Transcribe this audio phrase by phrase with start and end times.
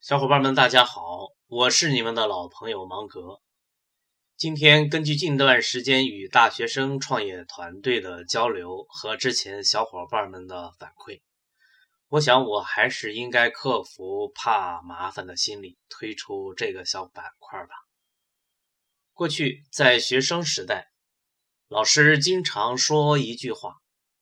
[0.00, 3.42] 小伙伴们，大家好，我是你们的老朋友芒格。
[4.34, 11.20] 今天根据近段时间与大学生创业团队的交流和之前小伙伴们的反馈，
[12.08, 17.74] 我想我还是应该克服怕麻烦的心理，推出这个小板块吧。
[19.12, 20.90] 过去在学生时代，
[21.68, 23.74] 老师经常说一句话，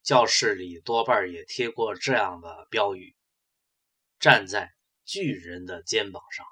[0.02, 3.14] 教室里多半也贴过这样的标语
[4.18, 4.72] ：“站在
[5.08, 6.46] 巨人的肩膀上。”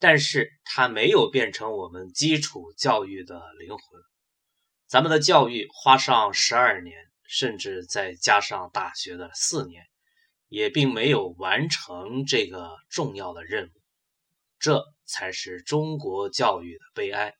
[0.00, 3.80] 但是它没有变成我们基础教育的灵魂。
[4.86, 6.96] 咱们的教育花上十二年，
[7.26, 9.84] 甚至再加上大学的四年，
[10.46, 13.70] 也并没有完成这个重要的任务。
[14.60, 17.34] 这才是中国教育的悲哀。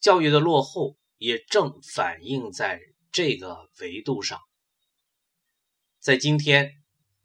[0.00, 2.80] 教育的落后也正反映在
[3.12, 4.40] 这个维度上。
[5.98, 6.81] 在今天，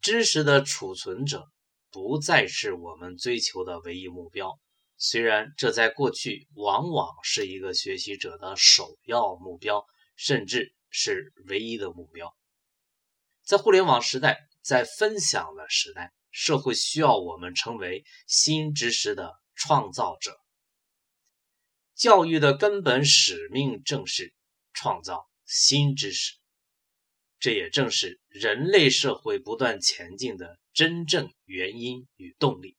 [0.07, 1.49] 知识的储存者。
[1.89, 4.57] 不再是我们追求的唯一目标，
[4.95, 9.85] 虽然这在过去往往是一个学习者的首要目标，
[10.15, 12.33] 甚至是唯一的目标。
[13.43, 20.39] 在互联网时代，在分享的时代，社会需要我们成为新知识的创造者。
[21.95, 24.33] 教育的根本使命正是
[24.71, 26.37] 创造新知识。
[27.39, 32.77] 这也正是人类社会不断前进的真正原因与动力。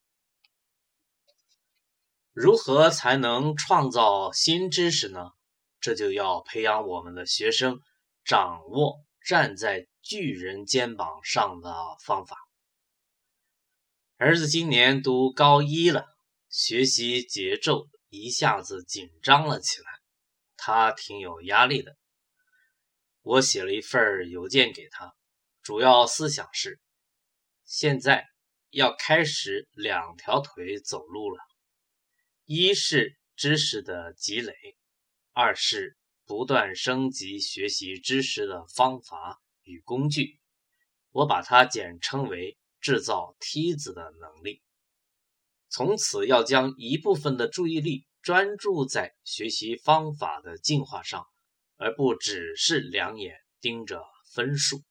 [2.33, 5.31] 如何才能创造新知识呢？
[5.81, 7.81] 这就要培养我们的学生
[8.25, 11.73] 掌握站在巨人肩膀上的
[12.05, 12.37] 方法。
[14.17, 16.07] 儿子今年读高一了，
[16.49, 19.87] 学习节奏一下子紧张了起来，
[20.57, 21.98] 他挺有压力的。
[23.29, 25.13] 我写了一份邮件给他，
[25.61, 26.81] 主要思想是：
[27.67, 28.25] 现在
[28.71, 31.39] 要开始两条腿走路了，
[32.47, 34.55] 一是知识的积累，
[35.35, 40.41] 二是不断升级学习知识的方法与工具。
[41.11, 44.63] 我把它简称为制造梯子的能力。
[45.69, 51.27] 从此要将一部分的注意力专注在学习方法的进化上。
[51.79, 54.83] 而不只是两眼盯着分数。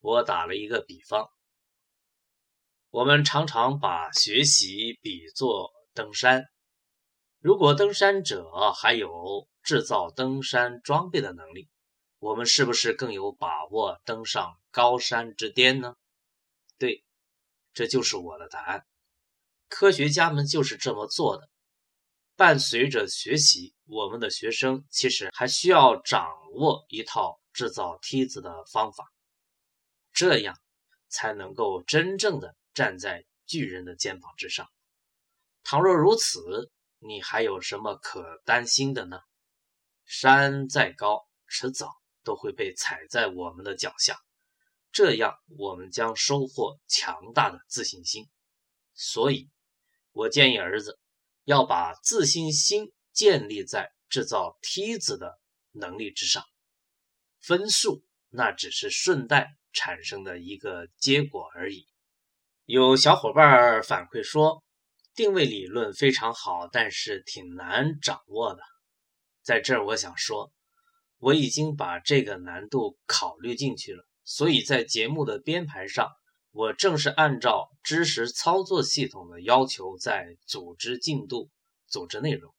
[0.00, 1.28] 我打了一个比方，
[2.90, 6.44] 我们常常把学习比作登山。
[7.40, 11.70] 如果登山者还有制造登山装备的能力，
[12.18, 15.96] 我们是不是更有把握登上高山之巅呢？
[16.78, 17.04] 对，
[17.72, 18.86] 这就是我的答案。
[19.68, 21.48] 科学家们就是这么做的。
[22.36, 29.12] 伴随着学习，我们的学生其实还需要掌握一套制造梯子的方法，
[30.12, 30.58] 这样
[31.08, 34.68] 才能够真正的站在巨人的肩膀之上。
[35.62, 39.20] 倘若如此，你还有什么可担心的呢？
[40.04, 41.92] 山再高，迟早
[42.24, 44.18] 都会被踩在我们的脚下，
[44.90, 48.28] 这样我们将收获强大的自信心。
[48.92, 49.48] 所以，
[50.10, 50.98] 我建议儿子。
[51.44, 55.38] 要把自信心建立在制造梯子的
[55.72, 56.44] 能力之上，
[57.40, 61.86] 分数那只是顺带产生的一个结果而已。
[62.64, 64.64] 有小伙伴反馈说，
[65.14, 68.62] 定位理论非常好，但是挺难掌握的。
[69.42, 70.52] 在这儿，我想说，
[71.18, 76.10] 我已经把这个难度考虑进去了，所以在节目的编排上。
[76.50, 81.50] 我正是按照知识操作系统的要求在组织进度、
[81.86, 82.54] 组织内容。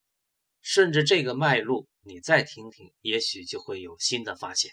[0.61, 4.71] 顺着这个脉络，你再听听，也许就会有新的发现。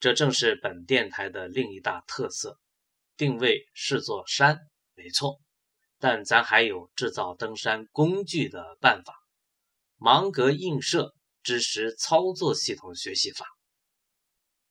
[0.00, 2.58] 这正是本电台的另一大特色：
[3.16, 4.58] 定位是座山，
[4.94, 5.40] 没错，
[6.00, 9.14] 但咱还有制造登山工具的办法。
[9.96, 13.46] 芒格映射知识操作系统学习法。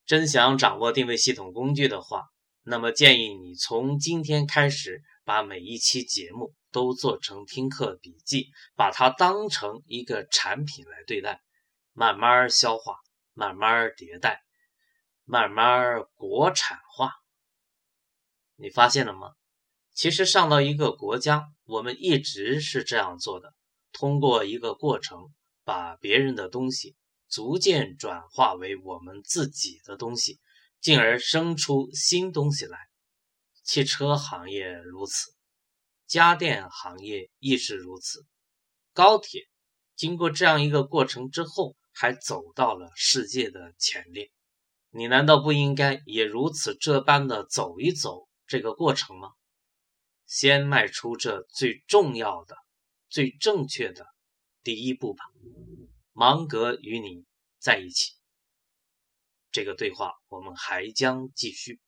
[0.04, 2.33] 真想掌握定位系统工具的话。
[2.66, 11.42] 那么建议你从今天开始，把每一期节目都做成听课笔记，把它当成一个产品来对待，
[11.92, 12.96] 慢慢消化，
[13.34, 14.42] 慢慢迭代，
[15.24, 17.12] 慢慢国产化。
[18.56, 19.32] 你发现了吗？
[19.92, 23.52] 其实上到一个国家，我们一直是这样做的，
[23.92, 25.34] 通过一个过程，
[25.64, 26.96] 把别人的东西
[27.28, 30.40] 逐渐转化为我们自己的东西。
[30.84, 32.78] 进而生出新东西来。
[33.62, 35.32] 汽车行业如此
[36.06, 38.26] 家电行业亦是如此。
[38.92, 39.48] 高铁
[39.96, 44.30] 经过这样一个过程之后还走到了世界的前列。
[44.90, 49.30] 你难道不应该也如此这般的走一走这个过程吗？
[50.26, 52.58] 先迈出这最重要的
[53.08, 54.06] 最正确的
[54.62, 55.24] 第一步吧。
[56.12, 57.24] 芒格与你
[57.58, 58.12] 在一起。
[59.54, 61.80] 这个对话我们还将继续。